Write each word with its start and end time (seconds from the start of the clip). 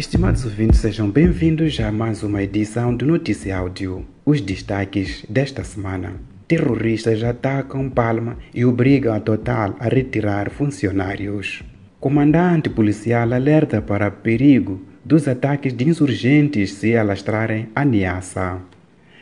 Estimados 0.00 0.46
ouvintes, 0.46 0.80
sejam 0.80 1.10
bem-vindos 1.10 1.78
a 1.78 1.92
mais 1.92 2.22
uma 2.22 2.42
edição 2.42 2.96
do 2.96 3.04
Notícia 3.04 3.58
Áudio. 3.58 4.06
Os 4.24 4.40
destaques 4.40 5.26
desta 5.28 5.62
semana. 5.62 6.14
Terroristas 6.48 7.22
atacam 7.22 7.90
Palma 7.90 8.38
e 8.54 8.64
obrigam 8.64 9.12
a 9.14 9.20
Total 9.20 9.76
a 9.78 9.88
retirar 9.88 10.48
funcionários. 10.48 11.62
Comandante 12.00 12.70
policial 12.70 13.30
alerta 13.30 13.82
para 13.82 14.10
perigo 14.10 14.80
dos 15.04 15.28
ataques 15.28 15.74
de 15.74 15.86
insurgentes 15.86 16.72
se 16.72 16.96
alastrarem 16.96 17.68
a 17.74 17.84
Niassa. 17.84 18.58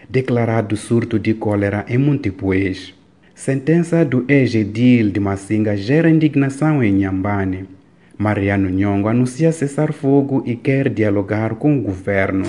Declarado 0.09 0.77
surto 0.77 1.19
de 1.19 1.35
cólera 1.35 1.85
em 1.89 1.99
Montepuez. 1.99 2.95
Sentença 3.35 4.05
do 4.05 4.25
ex-edil 4.29 5.11
de 5.11 5.19
Massinga 5.19 5.77
gera 5.77 6.09
indignação 6.09 6.85
em 6.85 6.93
Nhambane. 7.01 7.78
Mariano 8.19 8.69
Nhongo 8.69 9.07
anuncia 9.07 9.53
cessar 9.53 9.93
fogo 9.93 10.43
e 10.45 10.57
quer 10.57 10.91
dialogar 10.91 11.55
com 11.55 11.79
o 11.79 11.81
governo. 11.81 12.45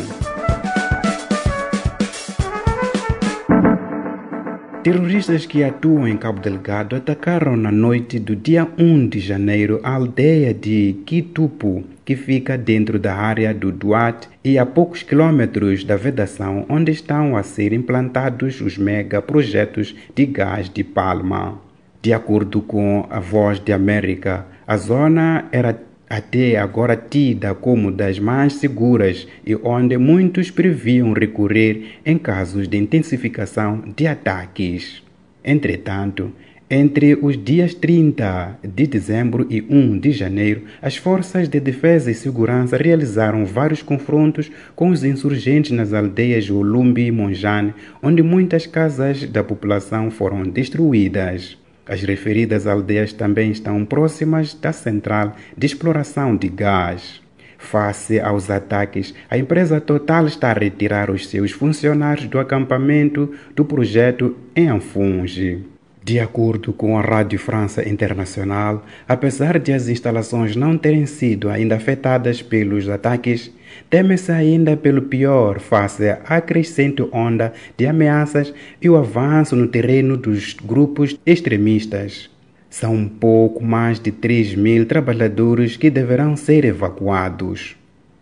Terroristas 4.84 5.46
que 5.46 5.64
atuam 5.64 6.08
em 6.08 6.18
Cabo 6.18 6.40
Delgado 6.40 6.96
atacaram 6.96 7.56
na 7.56 7.72
noite 7.72 8.18
do 8.18 8.36
dia 8.36 8.68
1 8.80 9.10
de 9.10 9.20
janeiro 9.20 9.80
a 9.84 9.94
aldeia 9.94 10.52
de 10.56 10.96
Quitupu, 11.06 11.84
que 12.04 12.16
fica 12.16 12.58
dentro 12.58 12.98
da 12.98 13.14
área 13.14 13.54
do 13.54 13.72
Duarte 13.72 14.28
e 14.44 14.58
a 14.58 14.66
poucos 14.66 15.04
quilômetros 15.04 15.84
da 15.84 15.96
vedação 15.96 16.66
onde 16.68 16.92
estão 16.92 17.38
a 17.38 17.44
ser 17.44 17.74
implantados 17.74 18.60
os 18.60 18.76
mega 18.76 19.22
projetos 19.22 19.96
de 20.16 20.26
gás 20.26 20.68
de 20.68 20.84
Palma. 20.84 21.69
De 22.02 22.14
acordo 22.14 22.62
com 22.62 23.06
a 23.10 23.20
Voz 23.20 23.60
de 23.60 23.74
América, 23.74 24.46
a 24.66 24.78
zona 24.78 25.50
era 25.52 25.78
até 26.10 26.58
agora 26.58 26.96
tida 26.96 27.54
como 27.54 27.92
das 27.92 28.18
mais 28.18 28.54
seguras 28.54 29.28
e 29.46 29.54
onde 29.56 29.98
muitos 29.98 30.50
previam 30.50 31.12
recorrer 31.12 32.00
em 32.06 32.18
casos 32.18 32.70
de 32.70 32.78
intensificação 32.78 33.84
de 33.98 34.08
ataques. 34.08 35.04
Entretanto, 35.44 36.32
entre 36.70 37.16
os 37.22 37.38
dias 37.44 37.74
30 37.74 38.60
de 38.64 38.88
dezembro 38.88 39.46
e 39.50 39.62
1 39.70 40.00
de 40.00 40.12
janeiro, 40.12 40.64
as 40.82 40.96
forças 40.96 41.50
de 41.50 41.60
defesa 41.60 42.10
e 42.10 42.14
segurança 42.14 42.78
realizaram 42.78 43.46
vários 43.46 43.82
confrontos 43.82 44.50
com 44.74 44.90
os 44.90 45.04
insurgentes 45.04 45.72
nas 45.72 45.94
aldeias 45.94 46.50
Olumbi 46.50 47.08
e 47.08 47.12
Monjane, 47.12 47.74
onde 48.02 48.24
muitas 48.24 48.66
casas 48.66 49.28
da 49.28 49.44
população 49.44 50.10
foram 50.10 50.44
destruídas. 50.44 51.58
As 51.90 52.04
referidas 52.04 52.68
aldeias 52.68 53.12
também 53.12 53.50
estão 53.50 53.84
próximas 53.84 54.54
da 54.54 54.72
central 54.72 55.36
de 55.58 55.66
exploração 55.66 56.36
de 56.36 56.48
gás. 56.48 57.20
Face 57.58 58.20
aos 58.20 58.48
ataques, 58.48 59.12
a 59.28 59.40
empresa 59.40 59.82
Total 59.82 60.28
está 60.28 60.52
a 60.52 60.54
retirar 60.54 61.10
os 61.10 61.28
seus 61.28 61.52
funcionários 61.52 62.28
do 62.28 62.38
acampamento 62.38 63.34
do 63.56 63.66
projeto 63.66 64.38
em 64.56 64.70
Anfunge. 64.70 65.66
De 66.02 66.20
acordo 66.20 66.72
com 66.72 66.98
a 66.98 67.02
Rádio 67.02 67.38
França 67.38 67.88
Internacional, 67.88 68.86
apesar 69.08 69.60
de 69.60 69.74
as 69.74 69.90
instalações 69.90 70.56
não 70.56 70.78
terem 70.78 71.06
sido 71.06 71.50
ainda 71.50 71.76
afetadas 71.76 72.42
pelos 72.42 72.88
ataques, 72.88 73.52
teme-se 73.90 74.32
ainda 74.32 74.78
pelo 74.78 75.04
pior 75.04 75.60
face 75.60 76.10
à 76.26 76.42
crescente 76.42 77.06
onda 77.12 77.54
de 77.78 77.86
ameaças 77.86 78.54
e 78.82 78.90
o 78.90 78.96
avanço 78.96 79.56
no 79.56 79.68
terreno 79.68 80.16
dos 80.16 80.54
grupos 80.54 81.20
extremistas. 81.26 82.30
São 82.70 83.08
pouco 83.08 83.64
mais 83.64 84.00
de 84.00 84.12
3 84.12 84.56
mil 84.56 84.86
trabalhadores 84.86 85.76
que 85.76 85.90
deverão 85.90 86.36
ser 86.36 86.66
evacuados. 86.66 87.79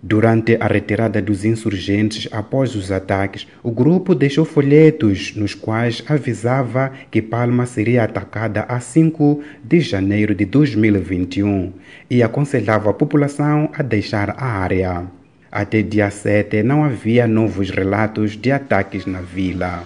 Durante 0.09 0.55
a 0.57 0.67
retirada 0.67 1.21
dos 1.21 1.43
insurgentes 1.43 2.29
após 2.31 2.77
os 2.77 2.93
ataques, 2.93 3.45
o 3.61 3.69
grupo 3.69 4.15
deixou 4.15 4.45
folhetos 4.45 5.35
nos 5.35 5.53
quais 5.53 6.01
avisava 6.07 6.93
que 7.11 7.21
Palma 7.21 7.65
seria 7.65 8.05
atacada 8.05 8.61
a 8.69 8.79
5 8.79 9.43
de 9.61 9.81
janeiro 9.81 10.33
de 10.33 10.45
2021 10.45 11.73
e 12.09 12.23
aconselhava 12.23 12.89
a 12.89 12.93
população 12.93 13.69
a 13.73 13.83
deixar 13.83 14.29
a 14.37 14.45
área. 14.45 15.03
Até 15.51 15.81
dia 15.81 16.09
7 16.09 16.63
não 16.63 16.85
havia 16.85 17.27
novos 17.27 17.69
relatos 17.69 18.37
de 18.37 18.49
ataques 18.49 19.05
na 19.05 19.19
vila. 19.19 19.83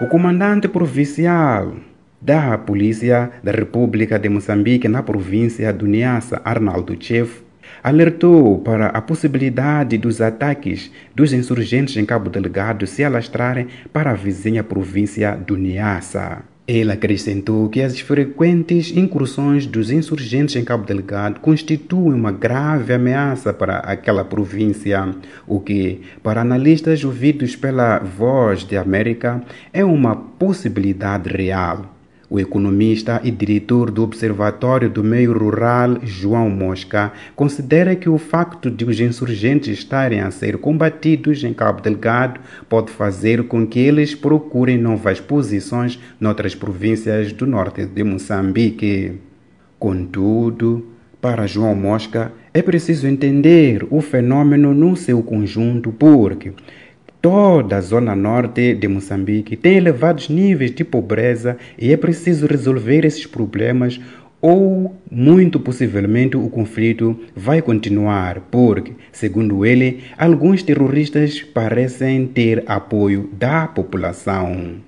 O 0.00 0.06
comandante 0.06 0.68
provincial 0.68 1.74
da 2.22 2.56
Polícia 2.56 3.30
da 3.42 3.50
República 3.50 4.16
de 4.16 4.28
Moçambique 4.28 4.86
na 4.86 5.02
província 5.02 5.72
do 5.72 5.86
Niassa, 5.86 6.40
Arnaldo 6.44 6.96
Chef, 6.98 7.42
alertou 7.82 8.60
para 8.60 8.86
a 8.86 9.02
possibilidade 9.02 9.98
dos 9.98 10.20
ataques 10.20 10.92
dos 11.14 11.32
insurgentes 11.32 11.96
em 11.96 12.04
Cabo 12.04 12.30
Delgado 12.30 12.86
se 12.86 13.02
alastrarem 13.02 13.66
para 13.92 14.12
a 14.12 14.14
vizinha 14.14 14.62
província 14.62 15.34
do 15.34 15.56
Niassa. 15.56 16.44
Ele 16.64 16.92
acrescentou 16.92 17.68
que 17.68 17.82
as 17.82 17.98
frequentes 17.98 18.96
incursões 18.96 19.66
dos 19.66 19.90
insurgentes 19.90 20.54
em 20.54 20.64
Cabo 20.64 20.86
Delgado 20.86 21.40
constituem 21.40 22.14
uma 22.14 22.30
grave 22.30 22.92
ameaça 22.92 23.52
para 23.52 23.78
aquela 23.78 24.24
província, 24.24 25.12
o 25.44 25.58
que, 25.58 26.02
para 26.22 26.40
analistas 26.40 27.02
ouvidos 27.02 27.56
pela 27.56 27.98
Voz 27.98 28.60
de 28.60 28.76
América, 28.76 29.42
é 29.72 29.84
uma 29.84 30.14
possibilidade 30.14 31.28
real. 31.28 31.91
O 32.32 32.40
economista 32.40 33.20
e 33.22 33.30
diretor 33.30 33.90
do 33.90 34.02
Observatório 34.02 34.88
do 34.88 35.04
Meio 35.04 35.36
Rural, 35.36 35.98
João 36.02 36.48
Mosca, 36.48 37.12
considera 37.36 37.94
que 37.94 38.08
o 38.08 38.16
facto 38.16 38.70
de 38.70 38.86
os 38.86 38.98
insurgentes 38.98 39.78
estarem 39.78 40.22
a 40.22 40.30
ser 40.30 40.56
combatidos 40.56 41.44
em 41.44 41.52
Cabo 41.52 41.82
Delgado 41.82 42.40
pode 42.70 42.90
fazer 42.90 43.46
com 43.48 43.66
que 43.66 43.78
eles 43.78 44.14
procurem 44.14 44.78
novas 44.78 45.20
posições 45.20 46.00
noutras 46.18 46.54
províncias 46.54 47.34
do 47.34 47.46
norte 47.46 47.84
de 47.84 48.02
Moçambique. 48.02 49.12
Contudo, 49.78 50.86
para 51.20 51.46
João 51.46 51.74
Mosca, 51.74 52.32
é 52.54 52.62
preciso 52.62 53.06
entender 53.06 53.86
o 53.90 54.00
fenômeno 54.00 54.72
no 54.72 54.96
seu 54.96 55.22
conjunto, 55.22 55.92
porque 55.92 56.54
Toda 57.22 57.76
a 57.76 57.80
zona 57.80 58.16
norte 58.16 58.74
de 58.74 58.88
Moçambique 58.88 59.56
tem 59.56 59.76
elevados 59.76 60.28
níveis 60.28 60.74
de 60.74 60.82
pobreza 60.82 61.56
e 61.78 61.92
é 61.92 61.96
preciso 61.96 62.48
resolver 62.48 63.04
esses 63.04 63.24
problemas 63.26 64.00
ou, 64.40 64.96
muito 65.08 65.60
possivelmente, 65.60 66.36
o 66.36 66.48
conflito 66.48 67.16
vai 67.32 67.62
continuar, 67.62 68.40
porque, 68.50 68.94
segundo 69.12 69.64
ele, 69.64 70.02
alguns 70.18 70.64
terroristas 70.64 71.40
parecem 71.40 72.26
ter 72.26 72.64
apoio 72.66 73.30
da 73.32 73.68
população. 73.68 74.78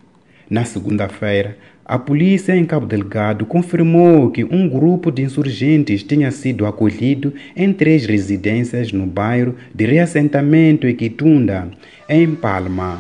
Na 0.50 0.64
segunda-feira, 0.64 1.56
a 1.86 1.98
polícia 1.98 2.56
em 2.56 2.64
Cabo 2.64 2.86
Delgado 2.86 3.44
confirmou 3.44 4.30
que 4.30 4.42
um 4.42 4.66
grupo 4.66 5.10
de 5.10 5.22
insurgentes 5.22 6.02
tinha 6.02 6.30
sido 6.30 6.64
acolhido 6.64 7.34
em 7.54 7.72
três 7.74 8.06
residências 8.06 8.90
no 8.90 9.06
bairro 9.06 9.54
de 9.74 9.84
reassentamento 9.84 10.86
Equitunda, 10.86 11.68
em 12.08 12.34
Palma. 12.34 12.98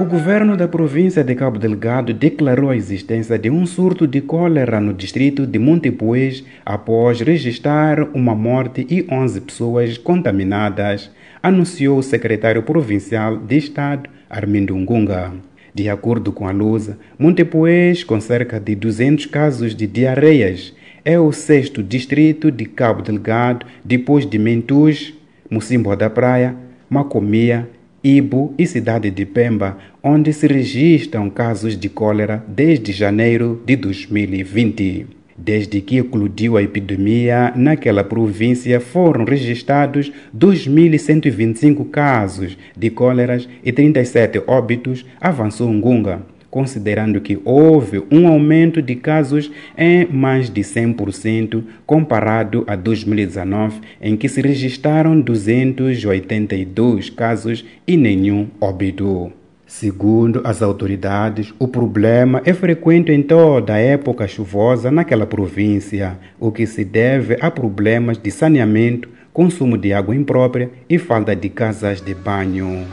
O 0.00 0.04
governo 0.04 0.56
da 0.56 0.66
província 0.66 1.22
de 1.22 1.34
Cabo 1.34 1.58
Delgado 1.58 2.12
declarou 2.12 2.70
a 2.70 2.76
existência 2.76 3.38
de 3.38 3.48
um 3.48 3.64
surto 3.64 4.06
de 4.06 4.20
cólera 4.20 4.80
no 4.80 4.92
distrito 4.92 5.46
de 5.46 5.58
Montepuez 5.60 6.44
após 6.64 7.20
registrar 7.20 8.02
uma 8.14 8.34
morte 8.34 8.84
e 8.90 9.06
11 9.10 9.40
pessoas 9.42 9.96
contaminadas, 9.96 11.10
anunciou 11.42 11.98
o 11.98 12.02
secretário 12.02 12.62
provincial 12.62 13.36
de 13.38 13.56
Estado, 13.56 14.10
Armindo 14.28 14.76
Ngunga. 14.76 15.32
De 15.76 15.90
acordo 15.90 16.32
com 16.32 16.48
a 16.48 16.52
Lusa, 16.52 16.98
Montepuez, 17.18 18.02
com 18.02 18.18
cerca 18.18 18.58
de 18.58 18.74
200 18.74 19.26
casos 19.26 19.76
de 19.76 19.86
diarreias, 19.86 20.72
é 21.04 21.20
o 21.20 21.30
sexto 21.32 21.82
distrito 21.82 22.50
de 22.50 22.64
Cabo 22.64 23.02
Delgado 23.02 23.66
depois 23.84 24.24
de 24.24 24.38
Mentus, 24.38 25.12
Mocimbo 25.50 25.94
da 25.94 26.08
Praia, 26.08 26.56
Macomia, 26.88 27.68
Ibo 28.02 28.54
e 28.56 28.66
cidade 28.66 29.10
de 29.10 29.26
Pemba, 29.26 29.76
onde 30.02 30.32
se 30.32 30.46
registram 30.46 31.28
casos 31.28 31.76
de 31.76 31.90
cólera 31.90 32.42
desde 32.48 32.90
janeiro 32.90 33.62
de 33.66 33.76
2020. 33.76 35.06
Desde 35.38 35.82
que 35.82 35.98
eclodiu 35.98 36.56
a 36.56 36.62
epidemia 36.62 37.52
naquela 37.54 38.02
província, 38.02 38.80
foram 38.80 39.24
registrados 39.24 40.10
2.125 40.36 41.90
casos 41.90 42.56
de 42.74 42.88
cóleras 42.88 43.46
e 43.62 43.70
37 43.70 44.42
óbitos, 44.46 45.04
avançou 45.20 45.70
Ngunga, 45.70 46.22
considerando 46.50 47.20
que 47.20 47.38
houve 47.44 48.02
um 48.10 48.26
aumento 48.26 48.80
de 48.80 48.96
casos 48.96 49.52
em 49.76 50.06
mais 50.06 50.48
de 50.48 50.62
100% 50.62 51.62
comparado 51.84 52.64
a 52.66 52.74
2019, 52.74 53.80
em 54.00 54.16
que 54.16 54.30
se 54.30 54.40
registraram 54.40 55.20
282 55.20 57.10
casos 57.10 57.62
e 57.86 57.94
nenhum 57.94 58.48
óbito. 58.58 59.30
Segundo 59.66 60.42
as 60.44 60.62
autoridades, 60.62 61.52
o 61.58 61.66
problema 61.66 62.40
é 62.44 62.54
frequente 62.54 63.10
em 63.10 63.20
toda 63.20 63.74
a 63.74 63.78
época 63.78 64.28
chuvosa 64.28 64.92
naquela 64.92 65.26
província, 65.26 66.16
o 66.38 66.52
que 66.52 66.66
se 66.68 66.84
deve 66.84 67.36
a 67.40 67.50
problemas 67.50 68.16
de 68.16 68.30
saneamento, 68.30 69.08
consumo 69.32 69.76
de 69.76 69.92
água 69.92 70.14
imprópria 70.14 70.70
e 70.88 70.98
falta 70.98 71.34
de 71.34 71.48
casas 71.48 72.00
de 72.00 72.14
banho. 72.14 72.86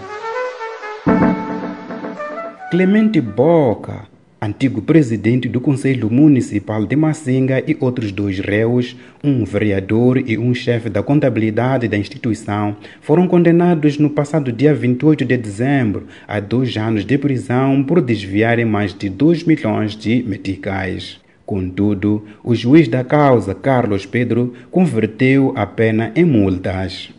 Clemente 2.71 3.21
Boca 3.21 4.12
antigo 4.43 4.81
presidente 4.81 5.47
do 5.47 5.61
Conselho 5.61 6.09
Municipal 6.09 6.85
de 6.85 6.95
Massinga 6.97 7.63
e 7.65 7.77
outros 7.79 8.11
dois 8.11 8.39
réus, 8.39 8.95
um 9.23 9.45
vereador 9.45 10.17
e 10.17 10.37
um 10.37 10.53
chefe 10.53 10.89
da 10.89 11.01
contabilidade 11.01 11.87
da 11.87 11.97
instituição, 11.97 12.75
foram 12.99 13.25
condenados 13.25 13.97
no 13.97 14.09
passado 14.09 14.51
dia 14.51 14.73
28 14.73 15.23
de 15.23 15.37
dezembro 15.37 16.07
a 16.27 16.41
dois 16.41 16.75
anos 16.75 17.05
de 17.05 17.17
prisão 17.17 17.83
por 17.83 18.01
desviarem 18.01 18.65
mais 18.65 18.93
de 18.93 19.09
2 19.09 19.45
milhões 19.45 19.95
de 19.95 20.21
meticais. 20.23 21.21
Contudo, 21.45 22.25
o 22.43 22.53
juiz 22.53 22.87
da 22.87 23.03
causa, 23.03 23.55
Carlos 23.55 24.05
Pedro, 24.05 24.53
converteu 24.69 25.53
a 25.55 25.65
pena 25.65 26.11
em 26.15 26.25
multas. 26.25 27.13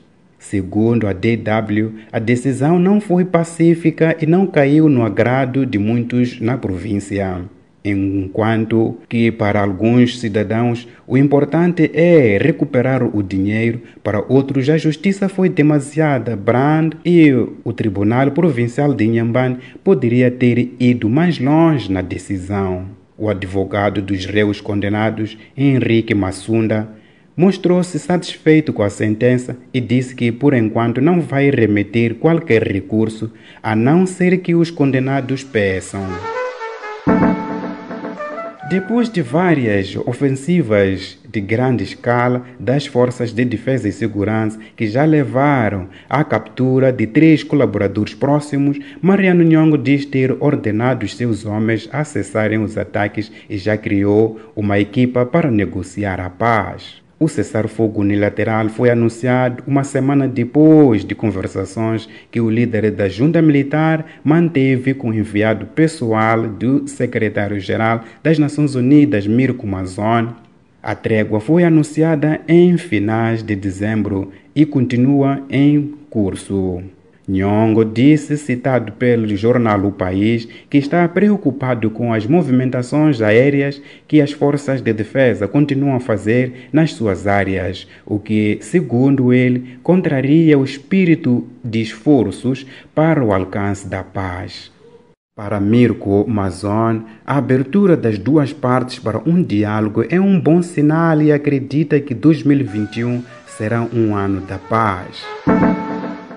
Segundo 0.50 1.06
a 1.06 1.14
DW, 1.14 1.94
a 2.12 2.18
decisão 2.18 2.78
não 2.78 3.00
foi 3.00 3.24
pacífica 3.24 4.14
e 4.20 4.26
não 4.26 4.46
caiu 4.46 4.90
no 4.90 5.02
agrado 5.02 5.64
de 5.64 5.78
muitos 5.78 6.38
na 6.38 6.58
província. 6.58 7.40
Enquanto 7.82 8.98
que 9.08 9.32
para 9.32 9.62
alguns 9.62 10.20
cidadãos 10.20 10.86
o 11.06 11.16
importante 11.16 11.90
é 11.94 12.36
recuperar 12.36 13.02
o 13.02 13.22
dinheiro, 13.22 13.80
para 14.02 14.22
outros 14.28 14.68
a 14.68 14.76
justiça 14.76 15.30
foi 15.30 15.48
demasiada 15.48 16.36
branda 16.36 16.98
e 17.06 17.32
o 17.32 17.72
Tribunal 17.72 18.30
Provincial 18.30 18.92
de 18.92 19.06
Inhambane 19.06 19.56
poderia 19.82 20.30
ter 20.30 20.74
ido 20.78 21.08
mais 21.08 21.38
longe 21.38 21.90
na 21.90 22.02
decisão. 22.02 22.84
O 23.16 23.30
advogado 23.30 24.02
dos 24.02 24.26
réus 24.26 24.60
condenados, 24.60 25.38
Henrique 25.56 26.14
Massunda, 26.14 26.88
mostrou-se 27.36 27.98
satisfeito 27.98 28.72
com 28.72 28.82
a 28.82 28.90
sentença 28.90 29.56
e 29.72 29.80
disse 29.80 30.14
que, 30.14 30.30
por 30.30 30.54
enquanto, 30.54 31.00
não 31.00 31.20
vai 31.20 31.50
remeter 31.50 32.14
qualquer 32.14 32.62
recurso, 32.62 33.30
a 33.62 33.74
não 33.74 34.06
ser 34.06 34.38
que 34.38 34.54
os 34.54 34.70
condenados 34.70 35.42
peçam. 35.42 36.06
Depois 38.68 39.10
de 39.10 39.20
várias 39.20 39.94
ofensivas 39.94 41.18
de 41.30 41.40
grande 41.40 41.84
escala 41.84 42.44
das 42.58 42.86
forças 42.86 43.30
de 43.30 43.44
defesa 43.44 43.88
e 43.88 43.92
segurança 43.92 44.58
que 44.74 44.86
já 44.86 45.04
levaram 45.04 45.88
à 46.08 46.24
captura 46.24 46.90
de 46.90 47.06
três 47.06 47.44
colaboradores 47.44 48.14
próximos, 48.14 48.78
Mariano 49.02 49.44
Nhongo 49.44 49.76
diz 49.76 50.06
ter 50.06 50.34
ordenado 50.40 51.04
os 51.04 51.14
seus 51.14 51.44
homens 51.44 51.88
a 51.92 52.04
cessarem 52.04 52.58
os 52.58 52.78
ataques 52.78 53.30
e 53.50 53.58
já 53.58 53.76
criou 53.76 54.40
uma 54.56 54.78
equipa 54.78 55.26
para 55.26 55.50
negociar 55.50 56.18
a 56.18 56.30
paz. 56.30 57.03
O 57.24 57.28
cessar-fogo 57.28 58.02
unilateral 58.02 58.68
foi 58.68 58.90
anunciado 58.90 59.64
uma 59.66 59.82
semana 59.82 60.28
depois 60.28 61.06
de 61.06 61.14
conversações 61.14 62.06
que 62.30 62.38
o 62.38 62.50
líder 62.50 62.90
da 62.90 63.08
junta 63.08 63.40
militar 63.40 64.04
manteve 64.22 64.92
com 64.92 65.08
o 65.08 65.14
enviado 65.14 65.64
pessoal 65.64 66.46
do 66.46 66.86
secretário-geral 66.86 68.04
das 68.22 68.38
Nações 68.38 68.74
Unidas, 68.74 69.26
Mirko 69.26 69.66
Mazon. 69.66 70.34
A 70.82 70.94
trégua 70.94 71.40
foi 71.40 71.64
anunciada 71.64 72.42
em 72.46 72.76
finais 72.76 73.42
de 73.42 73.56
dezembro 73.56 74.30
e 74.54 74.66
continua 74.66 75.42
em 75.48 75.94
curso. 76.10 76.82
Nhongo 77.26 77.84
disse, 77.84 78.36
citado 78.36 78.92
pelo 78.92 79.26
jornal 79.34 79.86
O 79.86 79.92
País, 79.92 80.46
que 80.68 80.76
está 80.76 81.08
preocupado 81.08 81.90
com 81.90 82.12
as 82.12 82.26
movimentações 82.26 83.22
aéreas 83.22 83.80
que 84.06 84.20
as 84.20 84.32
forças 84.32 84.82
de 84.82 84.92
defesa 84.92 85.48
continuam 85.48 85.96
a 85.96 86.00
fazer 86.00 86.68
nas 86.72 86.92
suas 86.92 87.26
áreas, 87.26 87.88
o 88.04 88.18
que, 88.18 88.58
segundo 88.60 89.32
ele, 89.32 89.78
contraria 89.82 90.58
o 90.58 90.64
espírito 90.64 91.46
de 91.64 91.80
esforços 91.80 92.66
para 92.94 93.24
o 93.24 93.32
alcance 93.32 93.88
da 93.88 94.04
paz. 94.04 94.70
Para 95.34 95.58
Mirko 95.58 96.24
Mazon, 96.28 97.02
a 97.26 97.38
abertura 97.38 97.96
das 97.96 98.18
duas 98.18 98.52
partes 98.52 99.00
para 99.00 99.18
um 99.26 99.42
diálogo 99.42 100.04
é 100.08 100.20
um 100.20 100.38
bom 100.38 100.62
sinal 100.62 101.20
e 101.20 101.32
acredita 101.32 101.98
que 101.98 102.14
2021 102.14 103.20
será 103.46 103.82
um 103.82 104.14
ano 104.14 104.42
da 104.42 104.58
paz. 104.58 105.24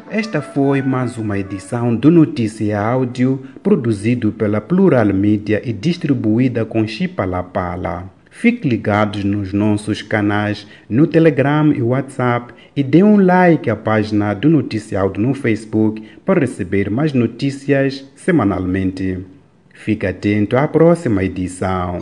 Esta 0.09 0.41
foi 0.41 0.81
mais 0.81 1.17
uma 1.17 1.37
edição 1.37 1.93
do 1.93 2.09
Notícia 2.09 2.79
Áudio 2.79 3.43
produzido 3.61 4.31
pela 4.31 4.61
Plural 4.61 5.07
Mídia 5.07 5.61
e 5.65 5.73
distribuída 5.73 6.63
com 6.63 6.87
Chipalapala. 6.87 8.09
Fique 8.31 8.69
ligados 8.69 9.25
nos 9.25 9.51
nossos 9.51 10.01
canais 10.01 10.65
no 10.89 11.07
Telegram 11.07 11.73
e 11.73 11.81
WhatsApp 11.81 12.53
e 12.73 12.83
dê 12.83 13.03
um 13.03 13.17
like 13.17 13.69
à 13.69 13.75
página 13.75 14.33
do 14.33 14.49
Notícia 14.49 15.01
Áudio 15.01 15.21
no 15.21 15.33
Facebook 15.33 16.01
para 16.25 16.39
receber 16.39 16.89
mais 16.89 17.11
notícias 17.11 18.05
semanalmente. 18.15 19.19
Fique 19.73 20.05
atento 20.07 20.55
à 20.55 20.69
próxima 20.69 21.21
edição. 21.21 22.01